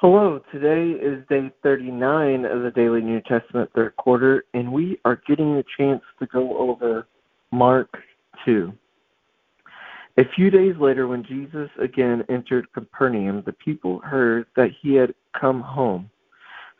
Hello, 0.00 0.40
today 0.52 0.90
is 0.92 1.26
day 1.28 1.50
39 1.64 2.44
of 2.44 2.62
the 2.62 2.70
Daily 2.70 3.00
New 3.00 3.20
Testament 3.22 3.68
third 3.74 3.96
quarter, 3.96 4.44
and 4.54 4.72
we 4.72 5.00
are 5.04 5.20
getting 5.26 5.56
the 5.56 5.64
chance 5.76 6.02
to 6.20 6.26
go 6.26 6.56
over 6.56 7.08
Mark 7.50 7.88
2. 8.44 8.72
A 10.18 10.22
few 10.36 10.50
days 10.52 10.76
later, 10.78 11.08
when 11.08 11.24
Jesus 11.24 11.68
again 11.80 12.24
entered 12.28 12.72
Capernaum, 12.72 13.42
the 13.44 13.54
people 13.54 13.98
heard 13.98 14.46
that 14.54 14.70
he 14.80 14.94
had 14.94 15.14
come 15.32 15.60
home. 15.60 16.08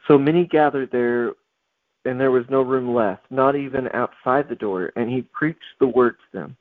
So 0.06 0.16
many 0.16 0.46
gathered 0.46 0.92
there, 0.92 1.32
and 2.04 2.20
there 2.20 2.30
was 2.30 2.44
no 2.48 2.62
room 2.62 2.94
left, 2.94 3.22
not 3.30 3.56
even 3.56 3.88
outside 3.94 4.48
the 4.48 4.54
door, 4.54 4.92
and 4.94 5.10
he 5.10 5.22
preached 5.22 5.58
the 5.80 5.88
word 5.88 6.14
to 6.18 6.38
them. 6.38 6.56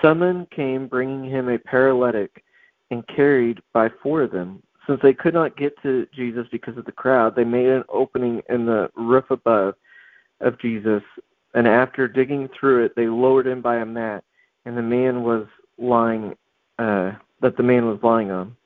Someone 0.00 0.46
came 0.54 0.86
bringing 0.86 1.28
him 1.28 1.48
a 1.48 1.58
paralytic 1.58 2.44
and 2.92 3.04
carried 3.08 3.58
by 3.72 3.88
four 4.00 4.22
of 4.22 4.30
them. 4.30 4.62
Since 4.88 5.00
they 5.02 5.12
could 5.12 5.34
not 5.34 5.56
get 5.56 5.80
to 5.82 6.06
Jesus 6.14 6.46
because 6.50 6.78
of 6.78 6.86
the 6.86 6.92
crowd, 6.92 7.36
they 7.36 7.44
made 7.44 7.66
an 7.66 7.84
opening 7.90 8.40
in 8.48 8.64
the 8.64 8.90
roof 8.96 9.26
above 9.30 9.74
of 10.40 10.58
Jesus, 10.58 11.02
and 11.54 11.68
after 11.68 12.08
digging 12.08 12.48
through 12.58 12.86
it, 12.86 12.96
they 12.96 13.06
lowered 13.06 13.46
him 13.46 13.60
by 13.60 13.76
a 13.76 13.84
mat, 13.84 14.24
and 14.64 14.76
the 14.76 14.82
man 14.82 15.24
was 15.24 15.46
lying 15.76 16.34
uh, 16.78 17.12
that 17.42 17.56
the 17.56 17.62
man 17.62 17.86
was 17.86 17.98
lying 18.02 18.30
on. 18.30 18.56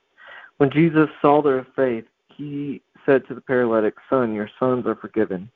When 0.58 0.70
Jesus 0.70 1.08
saw 1.20 1.42
their 1.42 1.66
faith, 1.74 2.04
he 2.28 2.82
said 3.04 3.26
to 3.26 3.34
the 3.34 3.40
paralytic, 3.40 3.94
"Son, 4.08 4.32
your 4.32 4.50
sons 4.60 4.86
are 4.86 4.94
forgiven." 4.94 5.50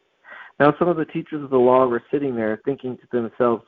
Now 0.59 0.75
some 0.79 0.89
of 0.89 0.97
the 0.97 1.05
teachers 1.05 1.45
of 1.45 1.51
the 1.51 1.59
law 1.59 1.87
were 1.87 2.03
sitting 2.11 2.35
there, 2.35 2.61
thinking 2.65 2.97
to 2.97 3.07
themselves, 3.13 3.65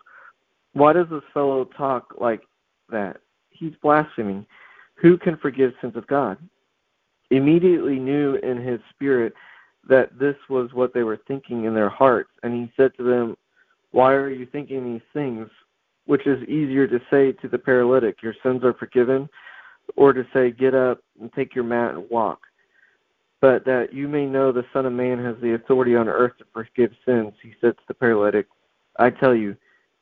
"Why 0.73 0.95
does 0.95 1.09
this 1.11 1.23
fellow 1.33 1.65
talk 1.65 2.15
like 2.19 2.45
that? 2.89 3.21
He's 3.51 3.77
blaspheming. 3.77 4.47
Who 4.97 5.17
can 5.17 5.37
forgive 5.37 5.75
sins 5.81 5.95
of 5.95 6.07
God?" 6.09 6.39
Immediately 7.31 7.99
knew 7.99 8.37
in 8.37 8.57
his 8.57 8.81
spirit 8.91 9.35
that 9.89 10.19
this 10.19 10.37
was 10.49 10.73
what 10.73 10.93
they 10.93 11.03
were 11.03 11.21
thinking 11.29 11.65
in 11.65 11.75
their 11.75 11.89
hearts. 11.89 12.31
And 12.43 12.55
he 12.55 12.73
said 12.77 12.93
to 12.97 13.03
them, 13.03 13.37
Why 13.91 14.13
are 14.13 14.31
you 14.31 14.47
thinking 14.47 14.85
these 14.85 15.07
things? 15.13 15.49
Which 16.07 16.27
is 16.27 16.43
easier 16.49 16.87
to 16.87 17.01
say 17.11 17.33
to 17.33 17.49
the 17.49 17.59
paralytic, 17.59 18.23
Your 18.23 18.35
sins 18.43 18.65
are 18.65 18.75
forgiven, 18.75 19.29
or 19.97 20.13
to 20.13 20.27
say, 20.33 20.51
Get 20.51 20.75
up 20.75 21.01
and 21.21 21.33
take 21.33 21.55
your 21.55 21.65
mat 21.65 21.95
and 21.95 22.09
walk. 22.11 22.41
But 23.41 23.65
that 23.67 23.93
you 23.93 24.09
may 24.09 24.27
know 24.27 24.51
the 24.51 24.65
Son 24.73 24.85
of 24.87 24.93
Man 24.93 25.23
has 25.25 25.37
the 25.41 25.55
authority 25.55 25.95
on 25.95 26.09
earth 26.09 26.37
to 26.39 26.45
forgive 26.53 26.91
sins, 27.07 27.35
he 27.43 27.55
said 27.61 27.77
to 27.77 27.83
the 27.87 27.95
paralytic, 27.95 28.47
I 28.99 29.11
tell 29.11 29.35
you, 29.35 29.57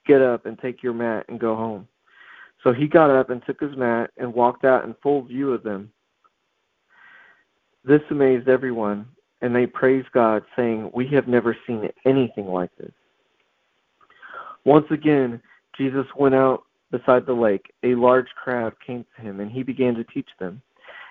get 0.06 0.22
up 0.22 0.46
and 0.46 0.58
take 0.58 0.82
your 0.82 0.94
mat 0.94 1.26
and 1.28 1.38
go 1.38 1.54
home. 1.54 1.86
So 2.64 2.72
he 2.72 2.88
got 2.88 3.10
up 3.10 3.30
and 3.30 3.42
took 3.44 3.60
his 3.60 3.76
mat 3.76 4.10
and 4.16 4.32
walked 4.32 4.64
out 4.64 4.84
in 4.84 4.94
full 5.02 5.22
view 5.22 5.52
of 5.52 5.62
them. 5.62 5.92
This 7.86 8.02
amazed 8.10 8.48
everyone, 8.48 9.06
and 9.42 9.54
they 9.54 9.64
praised 9.64 10.10
God, 10.10 10.42
saying, 10.56 10.90
We 10.92 11.06
have 11.08 11.28
never 11.28 11.56
seen 11.68 11.88
anything 12.04 12.48
like 12.48 12.76
this. 12.78 12.90
Once 14.64 14.86
again, 14.90 15.40
Jesus 15.78 16.06
went 16.18 16.34
out 16.34 16.64
beside 16.90 17.26
the 17.26 17.32
lake. 17.32 17.72
A 17.84 17.94
large 17.94 18.26
crowd 18.42 18.74
came 18.84 19.06
to 19.14 19.22
him, 19.22 19.38
and 19.38 19.52
he 19.52 19.62
began 19.62 19.94
to 19.94 20.02
teach 20.02 20.28
them. 20.40 20.60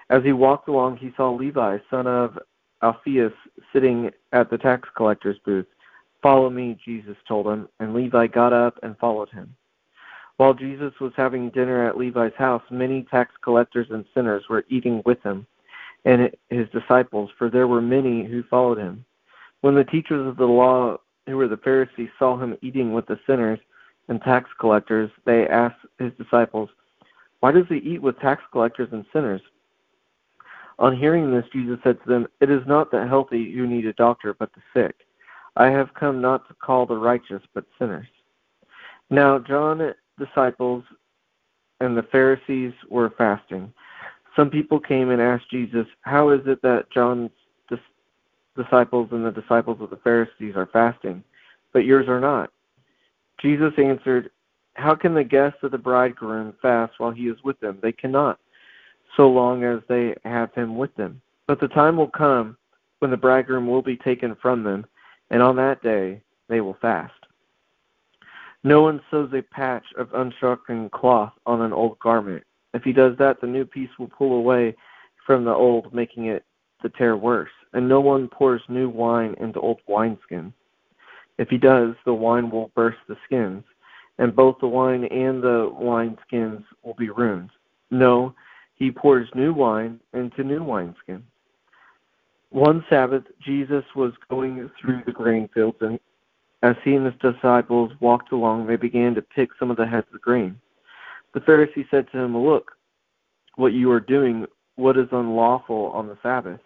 As 0.09 0.21
he 0.23 0.33
walked 0.33 0.67
along, 0.67 0.97
he 0.97 1.13
saw 1.15 1.31
Levi, 1.31 1.77
son 1.89 2.07
of 2.07 2.37
Alphaeus, 2.83 3.31
sitting 3.71 4.11
at 4.33 4.49
the 4.49 4.57
tax 4.57 4.89
collector's 4.97 5.39
booth. 5.45 5.67
Follow 6.21 6.49
me, 6.49 6.77
Jesus 6.83 7.15
told 7.25 7.47
him, 7.47 7.69
and 7.79 7.93
Levi 7.93 8.27
got 8.27 8.51
up 8.51 8.77
and 8.83 8.97
followed 8.97 9.29
him. 9.29 9.55
While 10.35 10.53
Jesus 10.53 10.91
was 10.99 11.13
having 11.15 11.51
dinner 11.51 11.87
at 11.87 11.97
Levi's 11.97 12.35
house, 12.37 12.63
many 12.69 13.03
tax 13.03 13.33
collectors 13.41 13.87
and 13.91 14.03
sinners 14.13 14.43
were 14.49 14.65
eating 14.67 15.01
with 15.05 15.23
him 15.23 15.47
and 16.05 16.31
his 16.49 16.69
disciples, 16.69 17.31
for 17.37 17.49
there 17.49 17.67
were 17.67 17.81
many 17.81 18.23
who 18.23 18.43
followed 18.43 18.77
him. 18.77 19.03
When 19.61 19.75
the 19.75 19.83
teachers 19.83 20.25
of 20.25 20.37
the 20.37 20.45
law, 20.45 20.97
who 21.25 21.37
were 21.37 21.47
the 21.47 21.57
Pharisees, 21.57 22.09
saw 22.19 22.37
him 22.37 22.57
eating 22.61 22.93
with 22.93 23.07
the 23.07 23.19
sinners 23.27 23.59
and 24.07 24.21
tax 24.21 24.49
collectors, 24.59 25.09
they 25.25 25.47
asked 25.47 25.83
his 25.97 26.11
disciples, 26.19 26.69
Why 27.39 27.51
does 27.51 27.65
he 27.67 27.77
eat 27.77 28.01
with 28.01 28.19
tax 28.19 28.43
collectors 28.51 28.89
and 28.91 29.05
sinners? 29.11 29.41
On 30.77 30.95
hearing 30.95 31.31
this, 31.31 31.45
Jesus 31.51 31.79
said 31.83 31.97
to 32.03 32.09
them, 32.09 32.27
It 32.39 32.51
is 32.51 32.61
not 32.67 32.91
the 32.91 33.07
healthy 33.07 33.51
who 33.51 33.65
need 33.65 33.87
a 33.87 33.93
doctor, 33.93 34.35
but 34.35 34.51
the 34.53 34.61
sick. 34.73 34.95
I 35.55 35.71
have 35.71 35.93
come 35.93 36.21
not 36.21 36.47
to 36.47 36.53
call 36.55 36.85
the 36.85 36.97
righteous, 36.97 37.41
but 37.53 37.65
sinners. 37.79 38.07
Now, 39.09 39.39
John's 39.39 39.93
disciples 40.19 40.83
and 41.79 41.97
the 41.97 42.03
Pharisees 42.03 42.73
were 42.89 43.09
fasting 43.17 43.73
some 44.35 44.49
people 44.49 44.79
came 44.79 45.09
and 45.09 45.21
asked 45.21 45.49
Jesus, 45.49 45.87
How 46.01 46.29
is 46.29 46.41
it 46.45 46.61
that 46.61 46.91
John's 46.91 47.31
dis- 47.69 47.79
disciples 48.55 49.09
and 49.11 49.25
the 49.25 49.31
disciples 49.31 49.77
of 49.81 49.89
the 49.89 49.97
Pharisees 49.97 50.55
are 50.55 50.69
fasting, 50.71 51.23
but 51.73 51.85
yours 51.85 52.07
are 52.07 52.19
not? 52.19 52.51
Jesus 53.41 53.73
answered, 53.77 54.31
How 54.73 54.95
can 54.95 55.13
the 55.13 55.23
guests 55.23 55.59
of 55.63 55.71
the 55.71 55.77
bridegroom 55.77 56.53
fast 56.61 56.93
while 56.97 57.11
he 57.11 57.23
is 57.23 57.37
with 57.43 57.59
them? 57.59 57.79
They 57.81 57.93
cannot, 57.93 58.39
so 59.15 59.29
long 59.29 59.63
as 59.63 59.79
they 59.87 60.15
have 60.25 60.53
him 60.53 60.77
with 60.77 60.93
them. 60.95 61.21
But 61.47 61.59
the 61.59 61.67
time 61.69 61.95
will 61.95 62.09
come 62.09 62.57
when 62.99 63.11
the 63.11 63.17
bridegroom 63.17 63.67
will 63.67 63.81
be 63.81 63.97
taken 63.97 64.35
from 64.41 64.63
them, 64.63 64.85
and 65.29 65.41
on 65.41 65.55
that 65.57 65.81
day 65.81 66.21
they 66.49 66.59
will 66.59 66.77
fast. 66.81 67.13
No 68.63 68.81
one 68.81 68.99
sews 69.11 69.31
a 69.33 69.41
patch 69.41 69.85
of 69.97 70.09
unshrunken 70.13 70.89
cloth 70.89 71.33
on 71.45 71.61
an 71.61 71.71
old 71.71 71.99
garment 71.99 72.43
if 72.75 72.83
he 72.83 72.91
does 72.91 73.17
that, 73.17 73.39
the 73.39 73.47
new 73.47 73.63
piece 73.63 73.89
will 73.97 74.09
pull 74.09 74.33
away 74.33 74.75
from 75.25 75.45
the 75.45 75.53
old, 75.53 75.93
making 75.93 76.25
it 76.25 76.43
the 76.83 76.89
tear 76.89 77.15
worse. 77.15 77.49
And 77.73 77.87
no 77.87 78.01
one 78.01 78.27
pours 78.27 78.61
new 78.67 78.89
wine 78.89 79.33
into 79.39 79.61
old 79.61 79.79
wineskins. 79.89 80.51
If 81.37 81.49
he 81.49 81.57
does, 81.57 81.95
the 82.05 82.13
wine 82.13 82.49
will 82.49 82.71
burst 82.75 82.97
the 83.07 83.15
skins, 83.25 83.63
and 84.17 84.35
both 84.35 84.57
the 84.59 84.67
wine 84.67 85.05
and 85.05 85.41
the 85.41 85.71
wineskins 85.73 86.63
will 86.83 86.93
be 86.95 87.09
ruined. 87.09 87.49
No, 87.91 88.35
he 88.75 88.91
pours 88.91 89.29
new 89.33 89.53
wine 89.53 90.01
into 90.13 90.43
new 90.43 90.59
wineskins. 90.59 91.23
One 92.49 92.85
Sabbath, 92.89 93.23
Jesus 93.41 93.85
was 93.95 94.11
going 94.29 94.69
through 94.79 95.03
the 95.05 95.11
grain 95.13 95.49
fields, 95.53 95.77
and 95.79 95.97
as 96.61 96.75
he 96.83 96.95
and 96.95 97.05
his 97.05 97.15
disciples 97.21 97.91
walked 98.01 98.33
along, 98.33 98.67
they 98.67 98.75
began 98.75 99.15
to 99.15 99.21
pick 99.21 99.49
some 99.59 99.71
of 99.71 99.77
the 99.77 99.87
heads 99.87 100.07
of 100.13 100.21
grain. 100.21 100.59
The 101.35 101.41
Pharisee 101.41 101.85
said 101.91 102.09
to 102.11 102.17
him, 102.17 102.35
Look, 102.37 102.71
what 103.57 103.73
you 103.73 103.91
are 103.91 103.99
doing, 103.99 104.45
what 104.77 104.97
is 104.97 105.09
unlawful 105.11 105.87
on 105.87 106.07
the 106.07 106.17
Sabbath? 106.23 106.61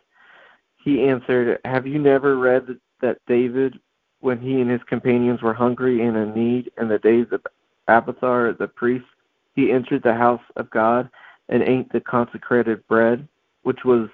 He 0.78 1.08
answered, 1.08 1.60
Have 1.66 1.88
you 1.88 1.98
never 1.98 2.38
read 2.38 2.78
that 3.02 3.18
David, 3.26 3.80
when 4.20 4.40
he 4.40 4.62
and 4.62 4.70
his 4.70 4.84
companions 4.84 5.42
were 5.42 5.56
hungry 5.56 6.06
and 6.06 6.16
in 6.16 6.36
need 6.36 6.72
in 6.80 6.88
the 6.88 7.00
days 7.00 7.26
of 7.32 7.42
Abiathar 7.88 8.54
the 8.54 8.68
priest, 8.68 9.08
he 9.56 9.72
entered 9.72 10.04
the 10.04 10.14
house 10.14 10.44
of 10.56 10.70
God 10.70 11.10
and 11.50 11.64
ate 11.64 11.92
the 11.92 12.00
consecrated 12.00 12.88
bread, 12.88 13.28
which 13.64 13.84
was 13.84 14.08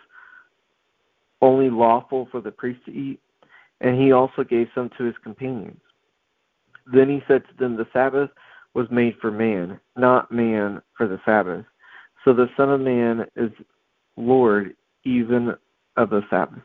only 1.41 1.69
lawful 1.69 2.29
for 2.31 2.39
the 2.39 2.51
priest 2.51 2.79
to 2.85 2.93
eat, 2.93 3.19
and 3.81 3.99
he 4.01 4.13
also 4.13 4.41
gave 4.41 4.69
some 4.73 4.89
to 4.97 5.03
his 5.03 5.15
companions. 5.21 5.81
Then 6.87 7.09
he 7.09 7.21
said 7.27 7.43
to 7.49 7.57
them, 7.57 7.75
The 7.75 7.87
Sabbath 7.91 8.29
was 8.75 8.87
made 8.91 9.15
for 9.21 9.31
man, 9.31 9.79
not 9.95 10.31
man 10.31 10.81
for 10.97 11.07
the 11.07 11.19
Sabbath. 11.25 11.65
So 12.23 12.33
the 12.33 12.49
Son 12.57 12.69
of 12.69 12.81
Man 12.81 13.25
is 13.35 13.51
Lord 14.17 14.75
even 15.05 15.55
of 15.95 16.09
the 16.09 16.21
Sabbath. 16.29 16.61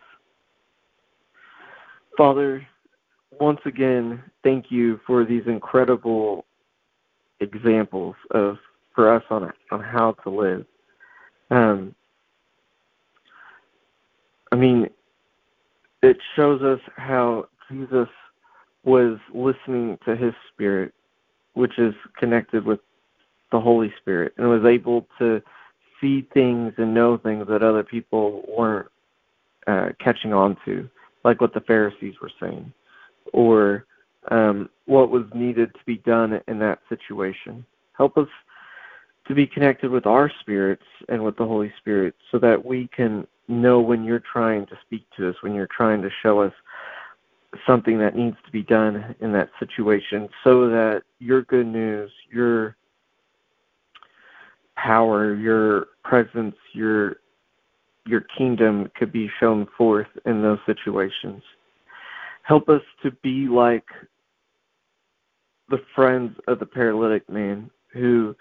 Father, 2.17 2.67
once 3.39 3.61
again, 3.65 4.23
thank 4.43 4.67
you 4.71 5.01
for 5.07 5.25
these 5.25 5.45
incredible 5.47 6.45
examples 7.39 8.17
of 8.33 8.57
for 8.95 9.15
us 9.15 9.23
on 9.31 9.51
on 9.71 9.81
how 9.81 10.13
to 10.25 10.31
live. 10.31 10.67
Um, 11.51 11.95
I 14.53 14.57
mean, 14.57 14.89
it 16.03 16.17
shows 16.35 16.61
us 16.63 16.81
how 16.97 17.47
Jesus 17.71 18.09
was 18.85 19.19
listening 19.33 19.99
to 20.05 20.17
his 20.17 20.33
spirit 20.53 20.93
which 21.55 21.79
is 21.79 21.95
connected 22.17 22.65
with 22.65 22.81
the 23.53 23.61
Holy 23.61 23.93
Spirit, 24.01 24.33
and 24.37 24.49
was 24.49 24.65
able 24.65 25.07
to 25.19 25.43
see 26.01 26.27
things 26.33 26.73
and 26.79 26.95
know 26.95 27.17
things 27.17 27.47
that 27.49 27.63
other 27.63 27.83
people 27.83 28.45
weren't 28.57 28.89
uh, 29.67 29.89
catching 29.99 30.33
on 30.33 30.57
to, 30.65 30.89
like 31.25 31.41
what 31.41 31.53
the 31.53 31.61
Pharisees 31.61 32.15
were 32.23 32.31
saying, 32.41 32.73
or 33.33 33.85
um, 34.31 34.69
what 34.87 35.11
was 35.11 35.25
needed 35.35 35.73
to 35.75 35.81
be 35.85 35.99
done 35.99 36.41
in 36.49 36.59
that 36.61 36.81
situation. 36.89 37.65
Help 37.97 38.17
us 38.17 38.29
to 39.27 39.35
be 39.35 39.47
connected 39.47 39.91
with 39.91 40.07
our 40.07 40.31
spirits 40.41 40.85
and 41.09 41.23
with 41.23 41.37
the 41.37 41.47
Holy 41.47 41.73
Spirit 41.79 42.15
so 42.31 42.39
that 42.39 42.65
we 42.65 42.89
can 42.89 43.27
know 43.49 43.81
when 43.81 44.05
you're 44.05 44.23
trying 44.33 44.67
to 44.67 44.79
speak 44.87 45.05
to 45.17 45.29
us, 45.29 45.37
when 45.43 45.55
you're 45.55 45.69
trying 45.69 46.01
to 46.03 46.11
show 46.23 46.41
us 46.41 46.53
something 47.67 47.99
that 47.99 48.17
needs 48.17 48.37
to 48.45 48.53
be 48.53 48.63
done 48.63 49.15
in 49.21 49.33
that 49.33 49.51
situation 49.59 50.29
so 50.45 50.69
that 50.69 51.03
your 51.19 51.43
good 51.43 51.67
news, 51.67 52.11
your 52.31 52.77
power, 54.77 55.35
your 55.35 55.89
presence, 56.05 56.57
your 56.73 57.17
your 58.07 58.23
kingdom 58.37 58.91
could 58.97 59.13
be 59.13 59.31
shown 59.39 59.67
forth 59.77 60.07
in 60.25 60.43
those 60.43 60.59
situations. 60.65 61.43
Help 62.43 62.69
us 62.69 62.83
to 63.03 63.11
be 63.23 63.47
like 63.47 63.85
the 65.69 65.81
friends 65.95 66.37
of 66.49 66.59
the 66.59 66.67
paralytic 66.67 67.29
man 67.29 67.71
who 67.93 68.35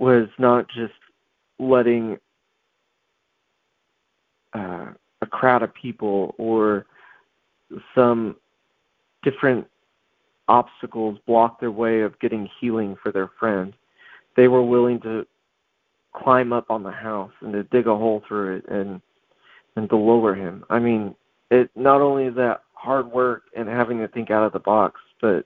was 0.00 0.28
not 0.38 0.66
just 0.68 0.94
letting 1.58 2.18
uh, 4.54 4.86
a 5.20 5.26
crowd 5.26 5.62
of 5.62 5.72
people 5.74 6.34
or 6.38 6.86
some 7.94 8.36
different 9.22 9.66
obstacles 10.48 11.18
block 11.26 11.60
their 11.60 11.70
way 11.70 12.02
of 12.02 12.18
getting 12.20 12.48
healing 12.60 12.96
for 13.02 13.10
their 13.10 13.30
friend. 13.38 13.74
They 14.36 14.48
were 14.48 14.62
willing 14.62 15.00
to 15.00 15.26
climb 16.14 16.52
up 16.52 16.70
on 16.70 16.82
the 16.82 16.90
house 16.90 17.32
and 17.40 17.52
to 17.52 17.64
dig 17.64 17.86
a 17.86 17.96
hole 17.96 18.22
through 18.26 18.56
it 18.56 18.68
and 18.68 19.00
and 19.76 19.88
to 19.90 19.96
lower 19.96 20.34
him. 20.34 20.64
I 20.70 20.78
mean, 20.78 21.14
it 21.50 21.70
not 21.76 22.00
only 22.00 22.24
is 22.24 22.34
that 22.36 22.62
hard 22.72 23.10
work 23.10 23.42
and 23.54 23.68
having 23.68 23.98
to 23.98 24.08
think 24.08 24.30
out 24.30 24.44
of 24.44 24.52
the 24.52 24.58
box, 24.58 25.00
but 25.20 25.44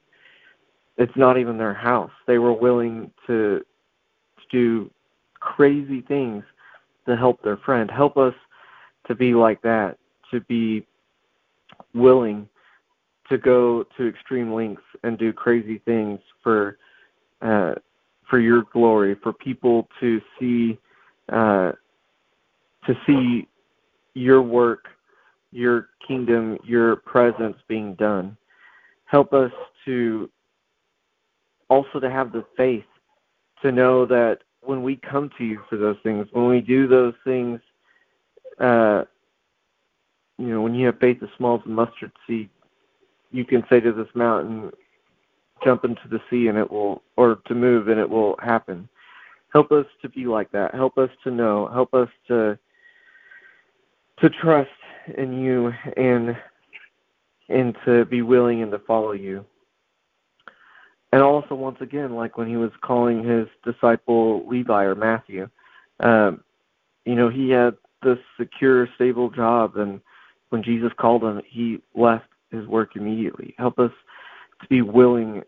it's 0.97 1.17
not 1.17 1.39
even 1.39 1.59
their 1.59 1.75
house. 1.75 2.13
They 2.27 2.39
were 2.39 2.53
willing 2.53 3.11
to, 3.27 3.61
to 3.61 4.43
do 4.51 4.91
crazy 5.41 6.03
things 6.03 6.45
to 7.07 7.17
help 7.17 7.43
their 7.43 7.57
friend. 7.57 7.91
Help 7.91 8.17
us 8.17 8.35
to 9.09 9.15
be 9.15 9.35
like 9.35 9.63
that, 9.63 9.99
to 10.31 10.41
be 10.43 10.87
willing 11.95 12.49
to 13.29 13.39
go 13.39 13.85
to 13.97 14.09
extreme 14.09 14.53
lengths 14.53 14.83
and 15.05 15.19
do 15.19 15.33
crazy 15.33 15.79
things 15.85 16.19
for 16.43 16.79
uh, 17.43 17.75
for 18.29 18.39
your 18.39 18.65
glory, 18.73 19.17
for 19.23 19.33
people 19.33 19.89
to 20.01 20.21
see 20.39 20.79
uh, 21.33 21.73
to 22.87 22.95
see 23.07 23.49
your 24.15 24.43
work, 24.43 24.87
your 25.53 25.89
kingdom, 26.07 26.59
your 26.65 26.97
presence 26.97 27.57
being 27.69 27.95
done. 27.95 28.37
Help 29.07 29.33
us 29.33 29.53
to 29.85 30.31
also 31.69 32.01
to 32.01 32.11
have 32.11 32.33
the 32.33 32.45
faith 32.57 32.85
to 33.63 33.73
know 33.73 34.05
that 34.07 34.39
when 34.63 34.83
we 34.83 34.97
come 34.97 35.31
to 35.39 35.45
you 35.45 35.61
for 35.69 35.77
those 35.77 35.97
things, 36.03 36.27
when 36.33 36.47
we 36.47 36.61
do 36.61 36.87
those 36.87 37.15
things, 37.25 37.61
uh, 38.59 39.05
you 40.39 40.49
know, 40.49 40.61
when 40.61 40.75
you 40.75 40.80
have 40.91 41.01
faith 41.01 41.23
as 41.23 41.29
small 41.37 41.57
as 41.57 41.67
a 41.67 41.69
mustard 41.69 42.13
seed, 42.27 42.49
you 43.31 43.45
can 43.45 43.65
say 43.71 43.81
to 43.81 43.93
this 43.93 44.09
mountain, 44.15 44.71
jump 45.65 45.85
into 45.85 46.09
the 46.11 46.21
sea 46.31 46.49
and 46.49 46.59
it 46.59 46.71
will, 46.71 47.03
or 47.17 47.37
to 47.47 47.55
move 47.55 47.89
and 47.89 48.01
it 48.01 48.09
will 48.09 48.37
happen. 48.43 48.89
Help 49.53 49.73
us 49.73 49.87
to 50.03 50.09
be 50.09 50.27
like 50.27 50.51
that. 50.53 50.75
Help 50.75 50.97
us 50.99 51.11
to 51.25 51.31
know. 51.31 51.69
Help 51.73 51.93
us 51.95 52.09
to 52.29 52.59
to 54.21 54.29
trust 54.29 54.69
in 55.17 55.41
you 55.41 55.73
and 55.97 56.37
and 57.49 57.77
to 57.85 58.05
be 58.05 58.23
willing 58.23 58.63
and 58.63 58.71
to 58.71 58.79
follow 58.81 59.13
you. 59.13 59.45
And 61.13 61.23
also, 61.23 61.57
once 61.57 61.79
again, 61.81 62.15
like 62.15 62.39
when 62.39 62.49
he 62.49 62.57
was 62.57 62.71
calling 62.83 63.25
his 63.25 63.49
disciple 63.65 64.47
Levi 64.47 64.85
or 64.85 64.95
Matthew, 64.95 65.49
um, 65.99 66.45
you 67.05 67.17
know, 67.17 67.29
he 67.29 67.51
had 67.51 67.77
this 68.05 68.19
secure, 68.39 68.89
stable 68.95 69.31
job, 69.31 69.77
and 69.77 70.01
when 70.51 70.63
Jesus 70.63 70.93
called 70.99 71.25
him, 71.25 71.41
he 71.49 71.81
left 71.95 72.27
his 72.51 72.67
work 72.67 72.97
immediately. 72.97 73.55
Help 73.59 73.79
us 73.79 73.93
to 74.61 74.69
be 74.69 74.83
willing 74.83 75.43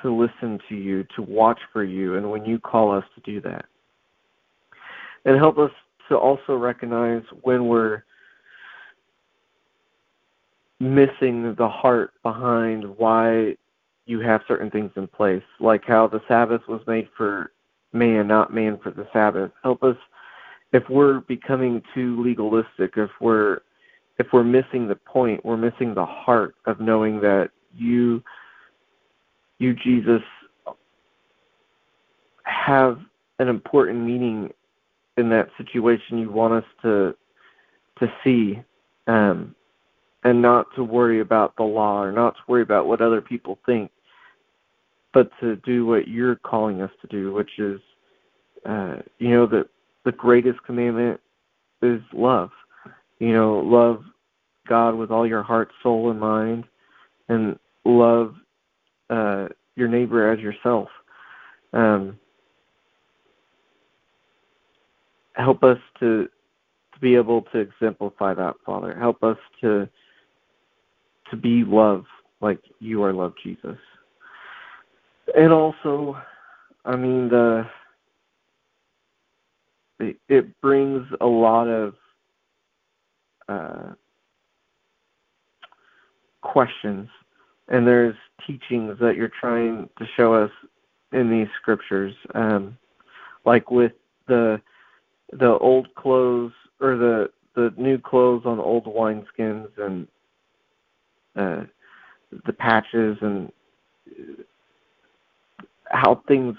to 0.00 0.12
listen 0.12 0.58
to 0.68 0.74
you, 0.74 1.04
to 1.14 1.22
watch 1.22 1.60
for 1.72 1.84
you, 1.84 2.16
and 2.16 2.30
when 2.30 2.44
you 2.44 2.58
call 2.58 2.90
us 2.96 3.04
to 3.14 3.20
do 3.20 3.40
that. 3.42 3.66
And 5.24 5.36
help 5.36 5.58
us 5.58 5.70
to 6.08 6.16
also 6.16 6.56
recognize 6.56 7.22
when 7.42 7.68
we're 7.68 8.02
missing 10.80 11.54
the 11.56 11.68
heart 11.68 12.12
behind 12.22 12.84
why 12.96 13.56
you 14.06 14.18
have 14.20 14.42
certain 14.48 14.70
things 14.70 14.90
in 14.96 15.06
place, 15.06 15.44
like 15.60 15.84
how 15.84 16.08
the 16.08 16.20
Sabbath 16.26 16.62
was 16.68 16.80
made 16.86 17.08
for 17.16 17.52
man, 17.92 18.26
not 18.26 18.52
man 18.52 18.78
for 18.82 18.90
the 18.90 19.06
Sabbath. 19.12 19.52
Help 19.62 19.82
us 19.84 19.96
if 20.72 20.82
we're 20.88 21.20
becoming 21.20 21.82
too 21.94 22.20
legalistic, 22.22 22.94
if 22.96 23.10
we're 23.20 23.60
if 24.18 24.26
we're 24.32 24.44
missing 24.44 24.88
the 24.88 24.94
point, 24.94 25.44
we're 25.44 25.56
missing 25.56 25.94
the 25.94 26.04
heart 26.04 26.54
of 26.66 26.80
knowing 26.80 27.20
that 27.20 27.50
you 27.74 28.22
you 29.58 29.74
Jesus 29.74 30.22
have 32.44 32.98
an 33.38 33.48
important 33.48 34.00
meaning 34.00 34.52
in 35.16 35.28
that 35.30 35.48
situation 35.56 36.18
you 36.18 36.30
want 36.30 36.52
us 36.52 36.64
to 36.82 37.14
to 37.98 38.12
see 38.24 38.60
um 39.06 39.54
and 40.24 40.40
not 40.40 40.66
to 40.76 40.84
worry 40.84 41.20
about 41.20 41.56
the 41.56 41.62
law 41.62 42.02
or 42.02 42.12
not 42.12 42.34
to 42.34 42.40
worry 42.46 42.62
about 42.62 42.86
what 42.86 43.00
other 43.00 43.20
people 43.20 43.58
think, 43.66 43.90
but 45.12 45.30
to 45.40 45.56
do 45.56 45.84
what 45.84 46.08
you're 46.08 46.36
calling 46.36 46.80
us 46.80 46.90
to 47.00 47.06
do, 47.08 47.32
which 47.32 47.58
is, 47.58 47.80
uh, 48.66 48.96
you 49.18 49.30
know, 49.30 49.46
the 49.46 49.66
the 50.04 50.12
greatest 50.12 50.62
commandment 50.64 51.20
is 51.82 52.00
love. 52.12 52.50
You 53.22 53.32
know, 53.32 53.60
love 53.60 54.02
God 54.66 54.96
with 54.96 55.12
all 55.12 55.24
your 55.24 55.44
heart, 55.44 55.70
soul, 55.80 56.10
and 56.10 56.18
mind, 56.18 56.64
and 57.28 57.56
love 57.84 58.34
uh, 59.10 59.46
your 59.76 59.86
neighbor 59.86 60.32
as 60.32 60.40
yourself. 60.40 60.88
Um, 61.72 62.18
help 65.34 65.62
us 65.62 65.78
to 66.00 66.24
to 66.94 67.00
be 67.00 67.14
able 67.14 67.42
to 67.52 67.58
exemplify 67.60 68.34
that, 68.34 68.56
Father. 68.66 68.92
Help 68.98 69.22
us 69.22 69.38
to 69.60 69.88
to 71.30 71.36
be 71.36 71.62
love 71.62 72.04
like 72.40 72.58
you 72.80 73.04
are 73.04 73.12
love, 73.12 73.34
Jesus. 73.44 73.78
And 75.36 75.52
also, 75.52 76.16
I 76.84 76.96
mean 76.96 77.28
the 77.28 77.68
it, 80.00 80.16
it 80.28 80.60
brings 80.60 81.06
a 81.20 81.26
lot 81.26 81.68
of 81.68 81.94
uh, 83.48 83.92
questions, 86.40 87.08
and 87.68 87.86
there's 87.86 88.16
teachings 88.46 88.98
that 89.00 89.16
you're 89.16 89.32
trying 89.40 89.88
to 89.98 90.06
show 90.16 90.34
us 90.34 90.50
in 91.12 91.30
these 91.30 91.48
scriptures, 91.60 92.14
um, 92.34 92.76
like 93.44 93.70
with 93.70 93.92
the 94.28 94.60
the 95.32 95.58
old 95.58 95.94
clothes 95.94 96.52
or 96.80 96.96
the 96.96 97.30
the 97.54 97.72
new 97.76 97.98
clothes 97.98 98.42
on 98.44 98.58
old 98.58 98.84
wineskins 98.84 99.68
and 99.78 100.08
uh, 101.36 101.64
the 102.46 102.52
patches 102.52 103.16
and 103.20 103.52
how 105.86 106.22
things 106.26 106.56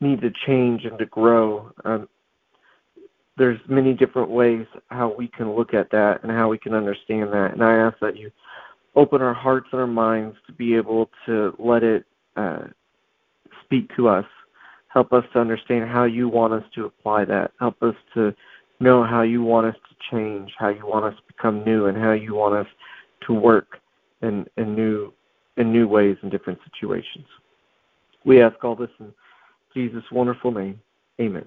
need 0.00 0.20
to 0.20 0.30
change 0.46 0.84
and 0.84 0.98
to 0.98 1.06
grow. 1.06 1.72
Um, 1.84 2.08
there's 3.38 3.58
many 3.68 3.94
different 3.94 4.30
ways 4.30 4.66
how 4.88 5.14
we 5.16 5.28
can 5.28 5.54
look 5.54 5.74
at 5.74 5.90
that 5.90 6.22
and 6.22 6.30
how 6.30 6.48
we 6.48 6.58
can 6.58 6.74
understand 6.74 7.32
that. 7.32 7.52
And 7.52 7.62
I 7.62 7.76
ask 7.76 7.98
that 8.00 8.16
you 8.16 8.30
open 8.94 9.22
our 9.22 9.34
hearts 9.34 9.68
and 9.72 9.80
our 9.80 9.86
minds 9.86 10.36
to 10.46 10.52
be 10.52 10.74
able 10.74 11.08
to 11.26 11.54
let 11.58 11.82
it 11.82 12.04
uh, 12.36 12.64
speak 13.64 13.94
to 13.96 14.08
us. 14.08 14.26
Help 14.88 15.12
us 15.12 15.24
to 15.32 15.40
understand 15.40 15.88
how 15.88 16.04
you 16.04 16.28
want 16.28 16.52
us 16.52 16.64
to 16.74 16.84
apply 16.84 17.24
that. 17.24 17.52
Help 17.58 17.82
us 17.82 17.94
to 18.12 18.34
know 18.80 19.02
how 19.02 19.22
you 19.22 19.42
want 19.42 19.66
us 19.66 19.76
to 19.88 19.96
change, 20.10 20.52
how 20.58 20.68
you 20.68 20.86
want 20.86 21.06
us 21.06 21.14
to 21.14 21.34
become 21.34 21.64
new, 21.64 21.86
and 21.86 21.96
how 21.96 22.12
you 22.12 22.34
want 22.34 22.54
us 22.54 22.66
to 23.26 23.32
work 23.32 23.78
in, 24.20 24.46
in 24.56 24.74
new 24.74 25.12
in 25.58 25.70
new 25.70 25.86
ways 25.86 26.16
in 26.22 26.30
different 26.30 26.58
situations. 26.64 27.26
We 28.24 28.40
ask 28.40 28.62
all 28.64 28.74
this 28.74 28.90
in 29.00 29.12
Jesus' 29.74 30.04
wonderful 30.10 30.50
name. 30.50 30.80
Amen. 31.20 31.44